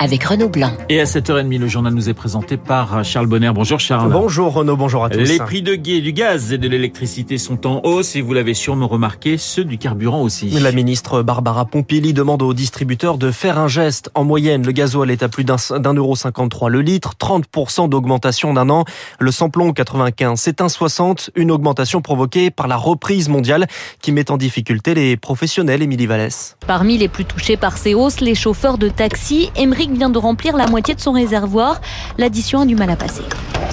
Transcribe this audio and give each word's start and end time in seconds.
avec 0.00 0.24
Renaud 0.24 0.48
Blanc. 0.48 0.72
Et 0.88 1.00
à 1.00 1.04
7h30, 1.04 1.58
le 1.58 1.68
journal 1.68 1.92
nous 1.92 2.08
est 2.08 2.14
présenté 2.14 2.56
par 2.56 3.04
Charles 3.04 3.26
Bonner. 3.26 3.52
Bonjour 3.54 3.78
Charles. 3.78 4.10
Bonjour 4.10 4.54
Renaud, 4.54 4.76
bonjour 4.76 5.04
à 5.04 5.10
tous. 5.10 5.18
Les 5.18 5.38
prix 5.38 5.62
de 5.62 5.74
du 5.76 6.12
gaz 6.12 6.52
et 6.52 6.58
de 6.58 6.68
l'électricité 6.68 7.36
sont 7.36 7.66
en 7.66 7.80
hausse 7.84 8.16
et 8.16 8.22
vous 8.22 8.32
l'avez 8.32 8.54
sûrement 8.54 8.88
remarqué, 8.88 9.36
ceux 9.36 9.64
du 9.64 9.76
carburant 9.76 10.22
aussi. 10.22 10.48
La 10.50 10.72
ministre 10.72 11.22
Barbara 11.22 11.66
Pompili 11.66 12.14
demande 12.14 12.42
aux 12.42 12.54
distributeurs 12.54 13.18
de 13.18 13.30
faire 13.30 13.58
un 13.58 13.68
geste. 13.68 14.10
En 14.14 14.24
moyenne, 14.24 14.64
le 14.64 14.72
gasoil 14.72 15.10
est 15.10 15.22
à 15.22 15.28
plus 15.28 15.44
d'un 15.44 15.94
euro 15.94 16.16
53 16.16 16.70
le 16.70 16.80
litre, 16.80 17.14
30% 17.20 17.88
d'augmentation 17.88 18.54
d'un 18.54 18.70
an. 18.70 18.84
Le 19.18 19.30
samplon 19.30 19.72
95, 19.72 20.40
c'est 20.40 20.62
un 20.62 20.68
60, 20.68 21.30
une 21.34 21.50
augmentation 21.50 22.00
provoquée 22.00 22.50
par 22.50 22.68
la 22.68 22.76
reprise 22.76 23.28
mondiale 23.28 23.66
qui 24.00 24.12
met 24.12 24.30
en 24.30 24.38
difficulté 24.38 24.94
les 24.94 25.16
professionnels, 25.16 25.82
Émilie 25.82 26.06
Vallès. 26.06 26.56
Parmi 26.66 26.96
les 26.96 27.08
plus 27.08 27.26
touchés 27.26 27.56
par 27.56 27.76
ces 27.76 27.94
hausses, 27.94 28.20
les 28.20 28.34
chauffeurs 28.34 28.78
de 28.78 28.88
taxi, 28.88 29.50
Émeric 29.56 29.89
vient 29.96 30.10
de 30.10 30.18
remplir 30.18 30.56
la 30.56 30.66
moitié 30.66 30.94
de 30.94 31.00
son 31.00 31.12
réservoir. 31.12 31.80
L'addition 32.18 32.60
a 32.60 32.66
du 32.66 32.76
mal 32.76 32.90
à 32.90 32.96
passer. 32.96 33.22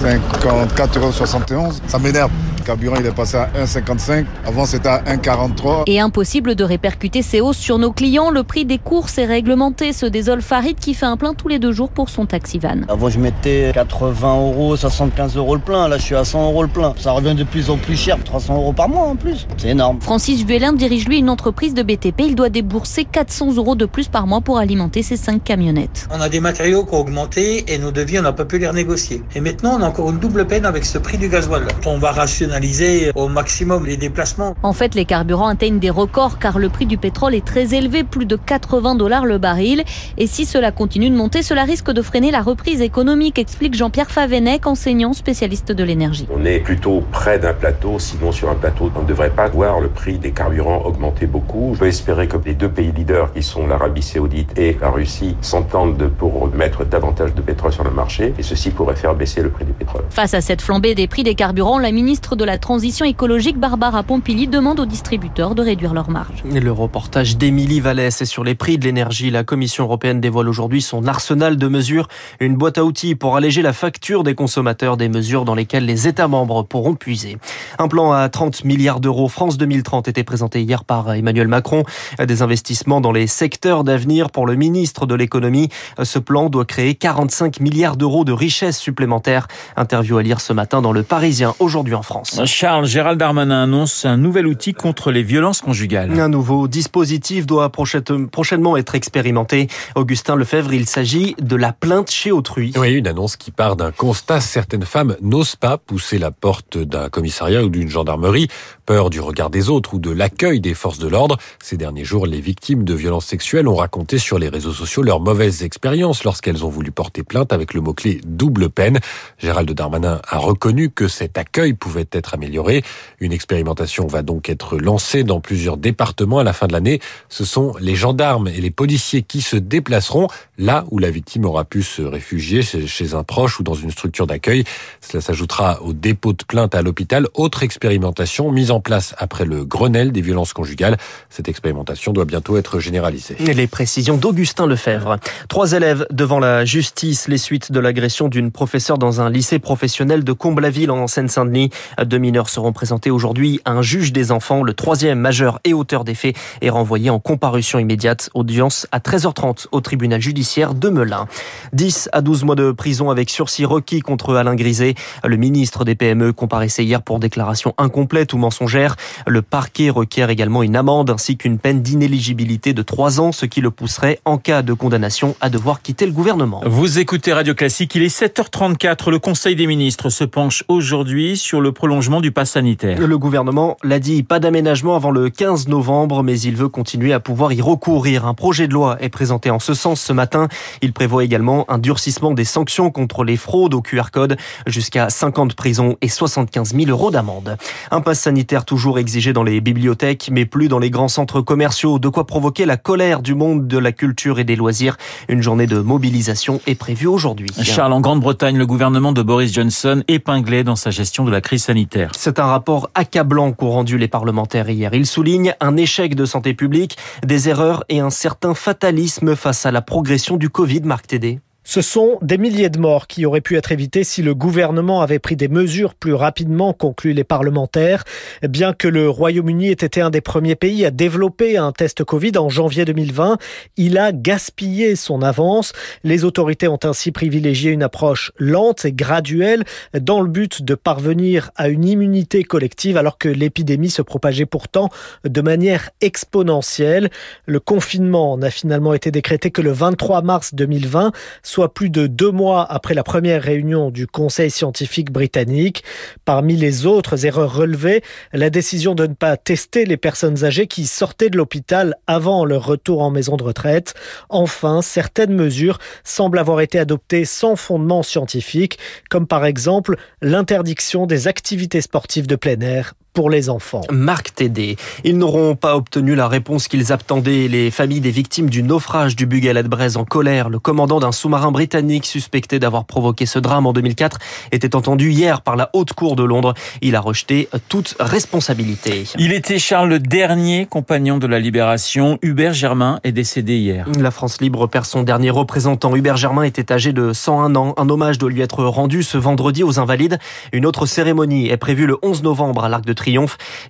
54,71 0.00 1.54
euros. 1.54 1.72
Ça 1.86 1.98
m'énerve. 1.98 2.30
Le 2.58 2.64
carburant, 2.64 2.96
il 3.00 3.06
est 3.06 3.10
passé 3.10 3.36
à 3.36 3.48
1,55. 3.64 4.26
Avant, 4.46 4.66
c'était 4.66 4.88
à 4.88 5.02
1,43. 5.02 5.84
Et 5.86 6.00
impossible 6.00 6.54
de 6.54 6.64
répercuter 6.64 7.22
ces 7.22 7.40
hausses 7.40 7.56
sur 7.56 7.78
nos 7.78 7.92
clients. 7.92 8.30
Le 8.30 8.42
prix 8.42 8.64
des 8.64 8.78
courses 8.78 9.18
est 9.18 9.24
réglementé. 9.24 9.92
Ce 9.92 10.06
désole 10.06 10.42
Farid 10.42 10.78
qui 10.78 10.94
fait 10.94 11.06
un 11.06 11.16
plein 11.16 11.34
tous 11.34 11.48
les 11.48 11.58
deux 11.58 11.72
jours 11.72 11.88
pour 11.88 12.10
son 12.10 12.26
taxi 12.26 12.58
van. 12.58 12.82
Avant, 12.88 13.08
je 13.08 13.18
mettais 13.18 13.70
80 13.74 14.36
euros, 14.36 14.76
75 14.76 15.36
euros 15.36 15.54
le 15.54 15.60
plein. 15.60 15.88
Là, 15.88 15.96
je 15.98 16.02
suis 16.02 16.14
à 16.14 16.24
100 16.24 16.44
euros 16.44 16.62
le 16.62 16.68
plein. 16.68 16.94
Ça 16.98 17.12
revient 17.12 17.34
de 17.34 17.44
plus 17.44 17.70
en 17.70 17.76
plus 17.76 17.96
cher. 17.96 18.18
300 18.22 18.54
euros 18.56 18.72
par 18.72 18.88
mois 18.88 19.04
en 19.06 19.16
plus. 19.16 19.46
C'est 19.56 19.70
énorme. 19.70 20.00
Francis 20.00 20.44
Vuelin 20.44 20.74
dirige 20.74 21.08
lui 21.08 21.18
une 21.18 21.30
entreprise 21.30 21.74
de 21.74 21.82
BTP. 21.82 22.20
Il 22.20 22.34
doit 22.34 22.50
débourser 22.50 23.04
400 23.04 23.54
euros 23.56 23.74
de 23.74 23.86
plus 23.86 24.08
par 24.08 24.26
mois 24.26 24.40
pour 24.40 24.58
alimenter 24.58 25.02
ses 25.02 25.16
5 25.16 25.42
camionnettes. 25.42 26.07
On 26.10 26.22
a 26.22 26.30
des 26.30 26.40
matériaux 26.40 26.84
qui 26.84 26.94
ont 26.94 27.00
augmenté 27.00 27.72
et 27.72 27.78
nos 27.78 27.90
devis, 27.90 28.18
on 28.18 28.22
n'a 28.22 28.32
pas 28.32 28.46
pu 28.46 28.58
les 28.58 28.66
renégocier. 28.66 29.22
Et 29.34 29.42
maintenant, 29.42 29.76
on 29.78 29.82
a 29.82 29.86
encore 29.88 30.08
une 30.10 30.18
double 30.18 30.46
peine 30.46 30.64
avec 30.64 30.86
ce 30.86 30.96
prix 30.96 31.18
du 31.18 31.28
gasoil. 31.28 31.66
On 31.84 31.98
va 31.98 32.12
rationaliser 32.12 33.12
au 33.14 33.28
maximum 33.28 33.84
les 33.84 33.98
déplacements. 33.98 34.54
En 34.62 34.72
fait, 34.72 34.94
les 34.94 35.04
carburants 35.04 35.48
atteignent 35.48 35.78
des 35.78 35.90
records 35.90 36.38
car 36.38 36.58
le 36.58 36.70
prix 36.70 36.86
du 36.86 36.96
pétrole 36.96 37.34
est 37.34 37.44
très 37.44 37.74
élevé, 37.74 38.04
plus 38.04 38.24
de 38.24 38.36
80 38.36 38.94
dollars 38.94 39.26
le 39.26 39.36
baril. 39.36 39.84
Et 40.16 40.26
si 40.26 40.46
cela 40.46 40.72
continue 40.72 41.10
de 41.10 41.14
monter, 41.14 41.42
cela 41.42 41.64
risque 41.64 41.90
de 41.90 42.00
freiner 42.00 42.30
la 42.30 42.40
reprise 42.40 42.80
économique, 42.80 43.38
explique 43.38 43.74
Jean-Pierre 43.74 44.10
Favenec, 44.10 44.66
enseignant 44.66 45.12
spécialiste 45.12 45.72
de 45.72 45.84
l'énergie. 45.84 46.26
On 46.34 46.44
est 46.46 46.60
plutôt 46.60 47.02
près 47.12 47.38
d'un 47.38 47.52
plateau, 47.52 47.98
sinon 47.98 48.32
sur 48.32 48.48
un 48.48 48.54
plateau, 48.54 48.90
on 48.96 49.02
ne 49.02 49.06
devrait 49.06 49.30
pas 49.30 49.48
voir 49.48 49.80
le 49.80 49.88
prix 49.88 50.16
des 50.16 50.30
carburants 50.30 50.82
augmenter 50.86 51.26
beaucoup. 51.26 51.72
Je 51.74 51.80
peux 51.80 51.86
espérer 51.86 52.28
que 52.28 52.38
les 52.46 52.54
deux 52.54 52.70
pays 52.70 52.92
leaders 52.92 53.32
qui 53.34 53.42
sont 53.42 53.66
l'Arabie 53.66 54.02
saoudite 54.02 54.58
et 54.58 54.78
la 54.80 54.88
Russie 54.88 55.36
s'entendent 55.42 55.87
pour 56.18 56.48
mettre 56.54 56.84
davantage 56.84 57.34
de 57.34 57.40
pétrole 57.40 57.72
sur 57.72 57.84
le 57.84 57.90
marché 57.90 58.34
et 58.38 58.42
ceci 58.42 58.70
pourrait 58.70 58.96
faire 58.96 59.14
baisser 59.14 59.42
le 59.42 59.50
prix 59.50 59.64
du 59.64 59.72
pétrole. 59.72 60.04
Face 60.10 60.34
à 60.34 60.40
cette 60.40 60.62
flambée 60.62 60.94
des 60.94 61.06
prix 61.06 61.22
des 61.22 61.34
carburants, 61.34 61.78
la 61.78 61.92
ministre 61.92 62.36
de 62.36 62.44
la 62.44 62.58
Transition 62.58 63.04
écologique 63.04 63.58
Barbara 63.58 64.02
Pompili 64.02 64.48
demande 64.48 64.80
aux 64.80 64.86
distributeurs 64.86 65.54
de 65.54 65.62
réduire 65.62 65.94
leurs 65.94 66.10
marges. 66.10 66.42
Le 66.44 66.72
reportage 66.72 67.36
d'Émilie 67.36 67.80
Vallès 67.80 68.20
est 68.20 68.26
sur 68.26 68.44
les 68.44 68.54
prix 68.54 68.78
de 68.78 68.84
l'énergie. 68.84 69.30
La 69.30 69.44
Commission 69.44 69.84
européenne 69.84 70.20
dévoile 70.20 70.48
aujourd'hui 70.48 70.82
son 70.82 71.06
arsenal 71.06 71.56
de 71.56 71.68
mesures, 71.68 72.08
une 72.40 72.56
boîte 72.56 72.78
à 72.78 72.84
outils 72.84 73.14
pour 73.14 73.36
alléger 73.36 73.62
la 73.62 73.72
facture 73.72 74.24
des 74.24 74.34
consommateurs, 74.34 74.96
des 74.96 75.08
mesures 75.08 75.44
dans 75.44 75.54
lesquelles 75.54 75.84
les 75.84 76.08
États 76.08 76.28
membres 76.28 76.62
pourront 76.62 76.94
puiser. 76.94 77.38
Un 77.78 77.88
plan 77.88 78.12
à 78.12 78.28
30 78.28 78.64
milliards 78.64 79.00
d'euros 79.00 79.28
France 79.28 79.56
2030 79.58 80.08
était 80.08 80.24
présenté 80.24 80.62
hier 80.62 80.84
par 80.84 81.12
Emmanuel 81.14 81.48
Macron. 81.48 81.84
Des 82.18 82.42
investissements 82.42 83.00
dans 83.00 83.12
les 83.12 83.26
secteurs 83.26 83.84
d'avenir 83.84 84.30
pour 84.30 84.46
le 84.46 84.54
ministre 84.54 85.06
de 85.06 85.14
l'économie. 85.14 85.68
Ce 86.02 86.18
plan 86.18 86.48
doit 86.48 86.64
créer 86.64 86.94
45 86.94 87.60
milliards 87.60 87.96
d'euros 87.96 88.24
de 88.24 88.32
richesses 88.32 88.78
supplémentaires. 88.78 89.48
Interview 89.76 90.18
à 90.18 90.22
lire 90.22 90.40
ce 90.40 90.52
matin 90.52 90.82
dans 90.82 90.92
Le 90.92 91.02
Parisien, 91.02 91.54
aujourd'hui 91.58 91.94
en 91.94 92.02
France. 92.02 92.40
Charles 92.44 92.86
Gérald 92.86 93.18
Darmanin 93.18 93.62
annonce 93.62 94.04
un 94.04 94.16
nouvel 94.16 94.46
outil 94.46 94.74
contre 94.74 95.10
les 95.10 95.22
violences 95.22 95.60
conjugales. 95.60 96.18
Un 96.18 96.28
nouveau 96.28 96.68
dispositif 96.68 97.46
doit 97.46 97.70
prochainement 97.70 98.76
être 98.76 98.94
expérimenté. 98.94 99.68
Augustin 99.94 100.36
Lefebvre, 100.36 100.72
il 100.72 100.86
s'agit 100.86 101.34
de 101.40 101.56
la 101.56 101.72
plainte 101.72 102.10
chez 102.10 102.32
autrui. 102.32 102.72
Oui, 102.76 102.92
une 102.92 103.06
annonce 103.06 103.36
qui 103.36 103.50
part 103.50 103.76
d'un 103.76 103.92
constat. 103.92 104.40
Certaines 104.40 104.84
femmes 104.84 105.16
n'osent 105.20 105.56
pas 105.56 105.78
pousser 105.78 106.18
la 106.18 106.30
porte 106.30 106.78
d'un 106.78 107.08
commissariat 107.08 107.62
ou 107.62 107.68
d'une 107.68 107.88
gendarmerie, 107.88 108.48
peur 108.88 109.10
du 109.10 109.20
regard 109.20 109.50
des 109.50 109.68
autres 109.68 109.92
ou 109.92 109.98
de 109.98 110.10
l'accueil 110.10 110.62
des 110.62 110.72
forces 110.72 110.98
de 110.98 111.08
l'ordre. 111.08 111.36
Ces 111.62 111.76
derniers 111.76 112.06
jours, 112.06 112.26
les 112.26 112.40
victimes 112.40 112.84
de 112.84 112.94
violences 112.94 113.26
sexuelles 113.26 113.68
ont 113.68 113.74
raconté 113.74 114.16
sur 114.16 114.38
les 114.38 114.48
réseaux 114.48 114.72
sociaux 114.72 115.02
leurs 115.02 115.20
mauvaises 115.20 115.62
expériences 115.62 116.24
lorsqu'elles 116.24 116.64
ont 116.64 116.70
voulu 116.70 116.90
porter 116.90 117.22
plainte 117.22 117.52
avec 117.52 117.74
le 117.74 117.82
mot-clé 117.82 118.22
double 118.24 118.70
peine. 118.70 118.98
Gérald 119.36 119.70
Darmanin 119.70 120.22
a 120.26 120.38
reconnu 120.38 120.88
que 120.88 121.06
cet 121.06 121.36
accueil 121.36 121.74
pouvait 121.74 122.08
être 122.12 122.32
amélioré. 122.32 122.82
Une 123.20 123.34
expérimentation 123.34 124.06
va 124.06 124.22
donc 124.22 124.48
être 124.48 124.78
lancée 124.78 125.22
dans 125.22 125.42
plusieurs 125.42 125.76
départements 125.76 126.38
à 126.38 126.44
la 126.44 126.54
fin 126.54 126.66
de 126.66 126.72
l'année. 126.72 126.98
Ce 127.28 127.44
sont 127.44 127.74
les 127.80 127.94
gendarmes 127.94 128.48
et 128.48 128.62
les 128.62 128.70
policiers 128.70 129.20
qui 129.20 129.42
se 129.42 129.56
déplaceront 129.56 130.28
là 130.56 130.86
où 130.90 130.98
la 130.98 131.10
victime 131.10 131.44
aura 131.44 131.66
pu 131.66 131.82
se 131.82 132.00
réfugier 132.00 132.62
chez 132.62 133.12
un 133.12 133.22
proche 133.22 133.60
ou 133.60 133.62
dans 133.62 133.74
une 133.74 133.90
structure 133.90 134.26
d'accueil. 134.26 134.64
Cela 135.02 135.20
s'ajoutera 135.20 135.82
au 135.82 135.92
dépôt 135.92 136.32
de 136.32 136.42
plainte 136.42 136.74
à 136.74 136.80
l'hôpital. 136.80 137.26
Autre 137.34 137.62
expérimentation 137.62 138.50
mise 138.50 138.70
en 138.70 138.77
place 138.80 139.14
après 139.18 139.44
le 139.44 139.64
Grenelle 139.64 140.12
des 140.12 140.20
violences 140.20 140.52
conjugales. 140.52 140.96
Cette 141.30 141.48
expérimentation 141.48 142.12
doit 142.12 142.24
bientôt 142.24 142.56
être 142.56 142.80
généralisée. 142.80 143.36
Les 143.38 143.66
précisions 143.66 144.16
d'Augustin 144.16 144.66
Lefebvre. 144.66 145.16
Trois 145.48 145.72
élèves 145.72 146.06
devant 146.10 146.38
la 146.38 146.64
justice, 146.64 147.28
les 147.28 147.38
suites 147.38 147.72
de 147.72 147.80
l'agression 147.80 148.28
d'une 148.28 148.50
professeure 148.50 148.98
dans 148.98 149.20
un 149.20 149.30
lycée 149.30 149.58
professionnel 149.58 150.24
de 150.24 150.32
Comblaville 150.32 150.90
en 150.90 151.06
Seine-Saint-Denis. 151.06 151.70
Deux 152.04 152.18
mineurs 152.18 152.48
seront 152.48 152.72
présentés 152.72 153.10
aujourd'hui 153.10 153.60
à 153.64 153.72
un 153.72 153.82
juge 153.82 154.12
des 154.12 154.32
enfants. 154.32 154.62
Le 154.62 154.74
troisième 154.74 155.18
majeur 155.18 155.60
et 155.64 155.74
auteur 155.74 156.04
des 156.04 156.14
faits 156.14 156.36
est 156.60 156.70
renvoyé 156.70 157.10
en 157.10 157.18
comparution 157.18 157.78
immédiate. 157.78 158.30
Audience 158.34 158.86
à 158.92 158.98
13h30 158.98 159.66
au 159.72 159.80
tribunal 159.80 160.20
judiciaire 160.20 160.74
de 160.74 160.88
Melun. 160.88 161.26
10 161.72 162.10
à 162.12 162.20
12 162.20 162.44
mois 162.44 162.54
de 162.54 162.72
prison 162.72 163.10
avec 163.10 163.30
sursis 163.30 163.64
requis 163.64 164.00
contre 164.00 164.34
Alain 164.34 164.54
Griset. 164.54 164.94
Le 165.24 165.36
ministre 165.36 165.84
des 165.84 165.94
PME 165.94 166.32
comparaissait 166.32 166.84
hier 166.84 167.02
pour 167.02 167.18
déclaration 167.18 167.74
incomplète 167.78 168.32
ou 168.32 168.38
mensongère. 168.68 168.96
Le 169.26 169.42
parquet 169.42 169.90
requiert 169.90 170.30
également 170.30 170.62
une 170.62 170.76
amende 170.76 171.10
ainsi 171.10 171.36
qu'une 171.36 171.58
peine 171.58 171.80
d'inéligibilité 171.80 172.72
de 172.74 172.82
3 172.82 173.20
ans, 173.20 173.32
ce 173.32 173.46
qui 173.46 173.60
le 173.60 173.70
pousserait 173.70 174.20
en 174.24 174.36
cas 174.36 174.62
de 174.62 174.72
condamnation 174.72 175.34
à 175.40 175.48
devoir 175.48 175.80
quitter 175.80 176.04
le 176.06 176.12
gouvernement. 176.12 176.60
Vous 176.66 176.98
écoutez 176.98 177.32
Radio 177.32 177.54
Classique, 177.54 177.94
il 177.94 178.02
est 178.02 178.14
7h34. 178.14 179.10
Le 179.10 179.18
Conseil 179.18 179.56
des 179.56 179.66
ministres 179.66 180.10
se 180.10 180.24
penche 180.24 180.64
aujourd'hui 180.68 181.36
sur 181.36 181.60
le 181.60 181.72
prolongement 181.72 182.20
du 182.20 182.30
pass 182.30 182.50
sanitaire. 182.50 182.98
Le 183.00 183.18
gouvernement 183.18 183.76
l'a 183.82 183.98
dit, 183.98 184.22
pas 184.22 184.38
d'aménagement 184.38 184.96
avant 184.96 185.10
le 185.10 185.30
15 185.30 185.68
novembre, 185.68 186.22
mais 186.22 186.38
il 186.40 186.56
veut 186.56 186.68
continuer 186.68 187.12
à 187.12 187.20
pouvoir 187.20 187.52
y 187.52 187.62
recourir. 187.62 188.26
Un 188.26 188.34
projet 188.34 188.68
de 188.68 188.74
loi 188.74 188.98
est 189.00 189.08
présenté 189.08 189.50
en 189.50 189.58
ce 189.58 189.74
sens 189.74 190.00
ce 190.00 190.12
matin. 190.12 190.48
Il 190.82 190.92
prévoit 190.92 191.24
également 191.24 191.64
un 191.70 191.78
durcissement 191.78 192.32
des 192.32 192.44
sanctions 192.44 192.90
contre 192.90 193.24
les 193.24 193.36
fraudes 193.36 193.74
au 193.74 193.80
QR 193.80 194.10
code, 194.12 194.36
jusqu'à 194.66 195.08
50 195.08 195.54
prisons 195.54 195.96
et 196.02 196.08
75 196.08 196.74
000 196.74 196.90
euros 196.90 197.10
d'amende. 197.10 197.56
Un 197.90 198.00
pass 198.00 198.20
sanitaire 198.20 198.57
toujours 198.64 198.98
exigé 198.98 199.32
dans 199.32 199.42
les 199.42 199.60
bibliothèques, 199.60 200.30
mais 200.32 200.46
plus 200.46 200.68
dans 200.68 200.78
les 200.78 200.90
grands 200.90 201.08
centres 201.08 201.40
commerciaux, 201.40 201.98
de 201.98 202.08
quoi 202.08 202.26
provoquer 202.26 202.66
la 202.66 202.76
colère 202.76 203.22
du 203.22 203.34
monde 203.34 203.66
de 203.66 203.78
la 203.78 203.92
culture 203.92 204.38
et 204.38 204.44
des 204.44 204.56
loisirs. 204.56 204.96
Une 205.28 205.42
journée 205.42 205.66
de 205.66 205.78
mobilisation 205.80 206.60
est 206.66 206.74
prévue 206.74 207.06
aujourd'hui. 207.06 207.48
Charles, 207.62 207.92
en 207.92 208.00
Grande-Bretagne, 208.00 208.56
le 208.56 208.66
gouvernement 208.66 209.12
de 209.12 209.22
Boris 209.22 209.52
Johnson 209.52 210.02
épinglé 210.08 210.64
dans 210.64 210.76
sa 210.76 210.90
gestion 210.90 211.24
de 211.24 211.30
la 211.30 211.40
crise 211.40 211.64
sanitaire. 211.64 212.12
C'est 212.16 212.38
un 212.38 212.46
rapport 212.46 212.90
accablant 212.94 213.52
qu'ont 213.52 213.70
rendu 213.70 213.98
les 213.98 214.08
parlementaires 214.08 214.68
hier. 214.68 214.94
Il 214.94 215.06
souligne 215.06 215.54
un 215.60 215.76
échec 215.76 216.14
de 216.14 216.24
santé 216.24 216.54
publique, 216.54 216.96
des 217.24 217.48
erreurs 217.48 217.84
et 217.88 218.00
un 218.00 218.10
certain 218.10 218.54
fatalisme 218.54 219.36
face 219.36 219.66
à 219.66 219.70
la 219.70 219.82
progression 219.82 220.36
du 220.36 220.50
Covid, 220.50 220.82
Marc 220.82 221.06
Tédé. 221.06 221.40
Ce 221.70 221.82
sont 221.82 222.16
des 222.22 222.38
milliers 222.38 222.70
de 222.70 222.78
morts 222.78 223.06
qui 223.06 223.26
auraient 223.26 223.42
pu 223.42 223.58
être 223.58 223.72
évités 223.72 224.02
si 224.02 224.22
le 224.22 224.34
gouvernement 224.34 225.02
avait 225.02 225.18
pris 225.18 225.36
des 225.36 225.48
mesures 225.48 225.94
plus 225.94 226.14
rapidement, 226.14 226.72
concluent 226.72 227.12
les 227.12 227.24
parlementaires. 227.24 228.04
Bien 228.42 228.72
que 228.72 228.88
le 228.88 229.10
Royaume-Uni 229.10 229.68
ait 229.68 229.72
été 229.72 230.00
un 230.00 230.08
des 230.08 230.22
premiers 230.22 230.54
pays 230.54 230.86
à 230.86 230.90
développer 230.90 231.58
un 231.58 231.72
test 231.72 232.04
Covid 232.04 232.38
en 232.38 232.48
janvier 232.48 232.86
2020, 232.86 233.36
il 233.76 233.98
a 233.98 234.12
gaspillé 234.12 234.96
son 234.96 235.20
avance. 235.20 235.74
Les 236.04 236.24
autorités 236.24 236.68
ont 236.68 236.78
ainsi 236.84 237.12
privilégié 237.12 237.70
une 237.70 237.82
approche 237.82 238.32
lente 238.38 238.86
et 238.86 238.92
graduelle 238.94 239.64
dans 239.92 240.22
le 240.22 240.30
but 240.30 240.62
de 240.62 240.74
parvenir 240.74 241.50
à 241.54 241.68
une 241.68 241.84
immunité 241.84 242.44
collective 242.44 242.96
alors 242.96 243.18
que 243.18 243.28
l'épidémie 243.28 243.90
se 243.90 244.00
propageait 244.00 244.46
pourtant 244.46 244.88
de 245.24 245.40
manière 245.42 245.90
exponentielle. 246.00 247.10
Le 247.44 247.60
confinement 247.60 248.38
n'a 248.38 248.48
finalement 248.48 248.94
été 248.94 249.10
décrété 249.10 249.50
que 249.50 249.60
le 249.60 249.72
23 249.72 250.22
mars 250.22 250.54
2020 250.54 251.12
soit 251.58 251.74
plus 251.74 251.90
de 251.90 252.06
deux 252.06 252.30
mois 252.30 252.64
après 252.70 252.94
la 252.94 253.02
première 253.02 253.42
réunion 253.42 253.90
du 253.90 254.06
Conseil 254.06 254.48
scientifique 254.48 255.10
britannique. 255.10 255.82
Parmi 256.24 256.54
les 256.54 256.86
autres 256.86 257.26
erreurs 257.26 257.52
relevées, 257.52 258.04
la 258.32 258.48
décision 258.48 258.94
de 258.94 259.08
ne 259.08 259.14
pas 259.14 259.36
tester 259.36 259.84
les 259.84 259.96
personnes 259.96 260.44
âgées 260.44 260.68
qui 260.68 260.86
sortaient 260.86 261.30
de 261.30 261.36
l'hôpital 261.36 261.96
avant 262.06 262.44
leur 262.44 262.64
retour 262.64 263.02
en 263.02 263.10
maison 263.10 263.36
de 263.36 263.42
retraite. 263.42 263.94
Enfin, 264.28 264.82
certaines 264.82 265.34
mesures 265.34 265.80
semblent 266.04 266.38
avoir 266.38 266.60
été 266.60 266.78
adoptées 266.78 267.24
sans 267.24 267.56
fondement 267.56 268.04
scientifique, 268.04 268.78
comme 269.10 269.26
par 269.26 269.44
exemple 269.44 269.96
l'interdiction 270.22 271.06
des 271.06 271.26
activités 271.26 271.80
sportives 271.80 272.28
de 272.28 272.36
plein 272.36 272.60
air 272.60 272.94
pour 273.18 273.30
les 273.30 273.50
enfants. 273.50 273.80
Marc 273.90 274.36
Tédé. 274.36 274.76
Ils 275.02 275.18
n'auront 275.18 275.56
pas 275.56 275.74
obtenu 275.74 276.14
la 276.14 276.28
réponse 276.28 276.68
qu'ils 276.68 276.92
attendaient. 276.92 277.48
Les 277.48 277.72
familles 277.72 278.00
des 278.00 278.12
victimes 278.12 278.48
du 278.48 278.62
naufrage 278.62 279.16
du 279.16 279.26
Bugalet 279.26 279.64
Braise 279.64 279.96
en 279.96 280.04
colère. 280.04 280.48
Le 280.50 280.60
commandant 280.60 281.00
d'un 281.00 281.10
sous-marin 281.10 281.50
britannique 281.50 282.06
suspecté 282.06 282.60
d'avoir 282.60 282.84
provoqué 282.84 283.26
ce 283.26 283.40
drame 283.40 283.66
en 283.66 283.72
2004 283.72 284.18
était 284.52 284.76
entendu 284.76 285.10
hier 285.10 285.40
par 285.40 285.56
la 285.56 285.68
Haute 285.72 285.94
Cour 285.94 286.14
de 286.14 286.22
Londres. 286.22 286.54
Il 286.80 286.94
a 286.94 287.00
rejeté 287.00 287.48
toute 287.68 287.96
responsabilité. 287.98 289.02
Il 289.18 289.32
était 289.32 289.58
Charles 289.58 289.88
le 289.88 289.98
dernier 289.98 290.66
compagnon 290.66 291.18
de 291.18 291.26
la 291.26 291.40
Libération. 291.40 292.20
Hubert 292.22 292.52
Germain 292.52 293.00
est 293.02 293.10
décédé 293.10 293.56
hier. 293.56 293.88
La 293.98 294.12
France 294.12 294.40
libre 294.40 294.68
perd 294.68 294.84
son 294.84 295.02
dernier 295.02 295.30
représentant. 295.30 295.96
Hubert 295.96 296.16
Germain 296.16 296.44
était 296.44 296.70
âgé 296.70 296.92
de 296.92 297.12
101 297.12 297.56
ans. 297.56 297.74
Un 297.78 297.88
hommage 297.88 298.18
doit 298.18 298.30
lui 298.30 298.42
être 298.42 298.62
rendu 298.62 299.02
ce 299.02 299.18
vendredi 299.18 299.64
aux 299.64 299.80
Invalides. 299.80 300.20
Une 300.52 300.66
autre 300.66 300.86
cérémonie 300.86 301.48
est 301.48 301.56
prévue 301.56 301.86
le 301.86 301.96
11 302.02 302.22
novembre 302.22 302.64
à 302.64 302.68
l'Arc 302.68 302.84
de 302.84 302.92
Triomphe 302.92 303.07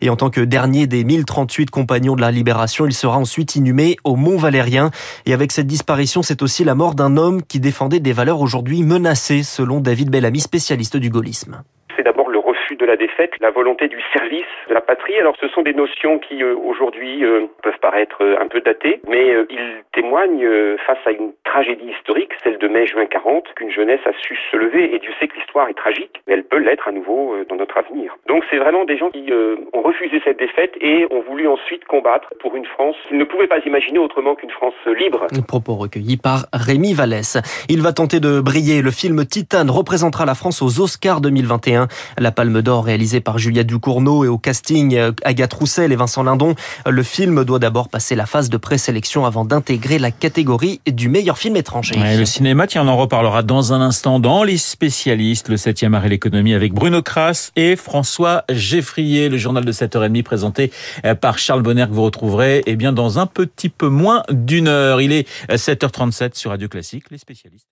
et 0.01 0.11
en 0.11 0.17
tant 0.17 0.31
que 0.31 0.41
dernier 0.41 0.87
des 0.87 1.05
1038 1.05 1.71
compagnons 1.71 2.17
de 2.17 2.21
la 2.21 2.31
Libération, 2.31 2.87
il 2.87 2.93
sera 2.93 3.19
ensuite 3.19 3.55
inhumé 3.57 3.97
au 4.05 4.17
Mont 4.17 4.37
Valérien. 4.37 4.91
Et 5.27 5.33
avec 5.33 5.53
cette 5.53 5.67
disparition, 5.67 6.23
c'est 6.23 6.43
aussi 6.43 6.65
la 6.65 6.75
mort 6.75 6.95
d'un 6.95 7.17
homme 7.17 7.43
qui 7.43 7.61
défendait 7.61 8.01
des 8.01 8.13
valeurs 8.13 8.41
aujourd'hui 8.41 8.83
menacées, 8.83 9.43
selon 9.43 9.81
David 9.81 10.11
Bellamy, 10.11 10.41
spécialiste 10.41 10.97
du 10.97 11.11
gaullisme 11.11 11.63
c'est 11.99 12.05
d'abord 12.05 12.29
le 12.29 12.39
refus 12.39 12.59
de 12.79 12.87
la 12.87 12.97
défaite, 12.97 13.33
la 13.41 13.51
volonté 13.51 13.89
du 13.89 13.99
service 14.13 14.47
de 14.69 14.75
la 14.75 14.81
patrie. 14.81 15.19
Alors 15.19 15.35
ce 15.41 15.49
sont 15.49 15.63
des 15.63 15.75
notions 15.75 16.19
qui 16.19 16.43
euh, 16.43 16.55
aujourd'hui 16.57 17.25
euh, 17.25 17.47
peuvent 17.63 17.79
paraître 17.81 18.23
euh, 18.23 18.41
un 18.41 18.47
peu 18.47 18.61
datées, 18.61 19.01
mais 19.09 19.35
ils 19.51 19.83
témoignent 19.93 20.49
face 20.87 20.99
à 21.07 21.11
une 21.11 21.33
tragédie 21.45 21.91
historique, 21.99 22.31
celle 22.43 22.59
de 22.59 22.69
mai-juin 22.69 23.07
40, 23.07 23.45
qu'une 23.57 23.71
jeunesse 23.71 24.01
a 24.07 24.13
su 24.23 24.39
se 24.51 24.57
lever. 24.57 24.95
Et 24.95 24.99
Dieu 24.99 25.11
sait 25.19 25.29
que 25.29 25.37
l'histoire 25.37 25.69
est 25.69 25.75
tragique, 25.75 26.23
mais 26.27 26.35
elle 26.35 26.45
peut 26.45 26.59
l'être 26.59 26.87
à 26.89 26.93
nouveau 26.93 27.35
dans 27.49 27.57
notre 27.57 27.77
avenir. 27.79 28.17
Donc 28.27 28.45
c'est 28.51 28.59
vraiment 28.59 28.85
des 28.85 28.97
gens 28.97 29.11
qui 29.11 29.33
ont 29.73 29.83
refusé 29.83 30.21
cette 30.25 30.39
défaite 30.39 30.75
et 30.81 31.07
ont 31.11 31.23
voulu 31.23 31.49
ensuite 31.49 31.85
combattre 31.85 32.33
pour 32.41 32.55
une 32.55 32.67
France 32.67 32.97
qu'ils 33.09 33.19
ne 33.19 33.25
pouvaient 33.25 33.47
pas 33.47 33.59
imaginer 33.67 33.99
autrement 33.99 34.35
qu'une 34.35 34.51
France 34.51 34.75
libre. 34.87 35.27
Propos 35.47 35.75
recueillis 35.75 36.17
par 36.17 36.47
Rémi 36.53 36.95
Vallès. 36.95 37.39
Il 37.69 37.83
va 37.83 37.93
tenter 37.93 38.21
de 38.21 38.41
briller. 38.41 38.83
Le 38.83 38.91
film 38.91 39.25
Titane 39.25 39.71
représentera 39.71 40.27
la 40.27 40.35
France 40.35 40.63
aux 40.63 40.81
Oscars 40.81 41.21
2021. 41.21 41.89
La 42.19 42.31
Palme 42.31 42.63
d'Or 42.69 42.85
réalisée 42.85 43.21
par 43.21 43.39
Julia 43.39 43.65
Ducournau 43.65 44.27
et 44.27 44.29
au 44.29 44.37
casting 44.37 44.95
euh, 44.95 45.13
Agathe 45.25 45.55
Roussel 45.55 45.91
et 45.91 45.97
Vincent 45.97 46.23
Lindon. 46.23 46.55
Le 46.87 47.03
film 47.03 47.43
doit 47.45 47.59
d'abord 47.59 47.89
passer 47.89 48.15
la 48.15 48.27
phase 48.27 48.51
de 48.51 48.59
présélection 48.59 49.25
avant 49.25 49.47
d'intégrer 49.47 49.99
la 49.99 50.11
catégorie 50.11 50.83
du 50.87 51.09
meilleur 51.09 51.39
film 51.39 51.57
étranger. 51.57 51.95
le 51.97 52.25
cinéma, 52.27 52.67
tiens, 52.67 52.85
on 52.85 52.89
en 52.89 52.99
reparlera 52.99 53.43
dans 53.43 53.73
un 53.73 53.81
instant 53.81 54.21
dans 54.21 54.45
les 54.45 54.59
spécialistes, 54.59 55.49
le 55.49 55.57
7e 55.57 55.95
art 55.95 56.05
et 56.05 56.11
l'économie 56.11 56.53
avec 56.53 56.75
Bruno 56.75 57.01
Kras 57.01 57.53
et 57.57 57.75
François 57.75 58.45
Geffrier, 58.51 59.31
le 59.31 59.39
journal 59.39 59.65
de 59.65 59.73
7h30 59.73 60.23
présenté 60.23 60.71
euh, 61.07 61.15
par 61.15 61.39
Charles 61.39 61.63
Bonner 61.63 61.87
que 61.89 61.95
vous 61.95 62.03
retrouverez 62.03 62.65
eh 62.67 62.77
bien, 62.77 62.93
dans 62.93 63.19
un 63.19 63.25
petit 63.25 63.71
peu 63.71 63.89
moins 63.89 64.25
d'une 64.31 64.69
heure. 64.69 65.01
Il 65.01 65.13
est 65.13 65.27
7h37 65.49 66.23
euh, 66.23 66.29
sur 66.35 66.51
Radio 66.51 66.69
Classique, 66.69 67.05
les 67.11 67.17
spécialistes. 67.17 67.69